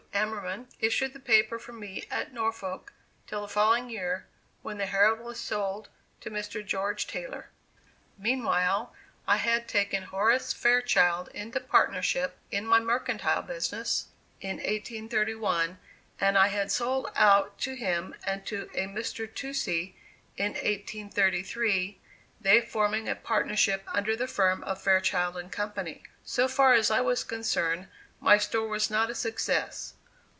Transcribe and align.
Amerman, 0.13 0.67
issued 0.81 1.13
the 1.13 1.19
paper 1.21 1.57
for 1.57 1.71
me 1.71 2.05
at 2.11 2.33
Norwalk 2.33 2.91
till 3.27 3.41
the 3.41 3.47
following 3.47 3.89
year, 3.89 4.27
when 4.61 4.77
the 4.77 4.85
Herald 4.85 5.21
was 5.21 5.39
sold 5.39 5.87
to 6.19 6.29
Mr. 6.29 6.63
George 6.63 7.07
Taylor. 7.07 7.47
Meanwhile, 8.17 8.93
I 9.27 9.37
had 9.37 9.67
taken 9.69 10.03
Horace 10.03 10.51
Fairchild 10.53 11.29
into 11.29 11.61
partnership 11.61 12.37
in 12.51 12.67
my 12.67 12.77
mercantile 12.79 13.41
business, 13.41 14.07
in 14.41 14.57
1831, 14.57 15.79
and 16.19 16.37
I 16.37 16.49
had 16.49 16.73
sold 16.73 17.09
out 17.15 17.57
to 17.59 17.75
him 17.75 18.13
and 18.25 18.45
to 18.47 18.69
a 18.73 18.87
Mr. 18.87 19.33
Toucey, 19.33 19.95
in 20.35 20.51
1833, 20.55 21.97
they 22.41 22.59
forming 22.61 23.07
a 23.07 23.15
partnership 23.15 23.83
under 23.87 24.15
the 24.17 24.27
firm 24.27 24.61
of 24.65 24.81
Fairchild 24.83 25.41
& 25.51 25.51
Co. 25.53 25.71
So 26.25 26.47
far 26.49 26.73
as 26.73 26.91
I 26.91 26.99
was 26.99 27.23
concerned 27.23 27.87
my 28.19 28.37
store 28.37 28.67
was 28.67 28.91
not 28.91 29.09
a 29.09 29.15
success. 29.15 29.93